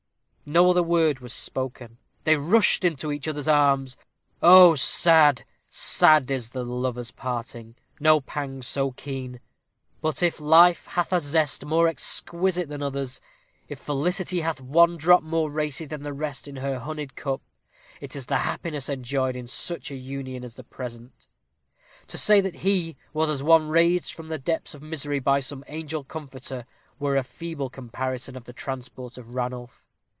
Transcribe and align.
No 0.43 0.69
other 0.69 0.83
word 0.83 1.19
was 1.21 1.31
spoken. 1.31 1.97
They 2.25 2.35
rushed 2.35 2.83
into 2.83 3.13
each 3.13 3.25
other's 3.25 3.47
arms. 3.47 3.95
Oh! 4.41 4.75
sad 4.75 5.45
sad 5.69 6.29
is 6.29 6.49
the 6.49 6.65
lover's 6.65 7.11
parting 7.11 7.75
no 8.01 8.19
pang 8.19 8.61
so 8.61 8.91
keen; 8.91 9.39
but 10.01 10.21
if 10.21 10.41
life 10.41 10.87
hath 10.87 11.13
a 11.13 11.21
zest 11.21 11.63
more 11.63 11.87
exquisite 11.87 12.67
than 12.67 12.83
others 12.83 13.21
if 13.69 13.79
felicity 13.79 14.41
hath 14.41 14.59
one 14.59 14.97
drop 14.97 15.23
more 15.23 15.49
racy 15.49 15.85
than 15.85 16.01
the 16.03 16.11
rest 16.11 16.49
in 16.49 16.57
her 16.57 16.79
honeyed 16.79 17.15
cup, 17.15 17.41
it 18.01 18.13
is 18.13 18.25
the 18.25 18.39
happiness 18.39 18.89
enjoyed 18.89 19.37
in 19.37 19.47
such 19.47 19.89
a 19.89 19.95
union 19.95 20.43
as 20.43 20.55
the 20.55 20.65
present. 20.65 21.27
To 22.07 22.17
say 22.17 22.41
that 22.41 22.55
he 22.55 22.97
was 23.13 23.29
as 23.29 23.41
one 23.41 23.69
raised 23.69 24.11
from 24.11 24.27
the 24.27 24.37
depths 24.39 24.73
of 24.73 24.83
misery 24.83 25.19
by 25.19 25.39
some 25.39 25.63
angel 25.67 26.03
comforter, 26.03 26.65
were 26.99 27.15
a 27.15 27.23
feeble 27.23 27.69
comparison 27.69 28.35
of 28.35 28.43
the 28.43 28.53
transport 28.53 29.17
of 29.17 29.29
Ranulph. 29.33 29.85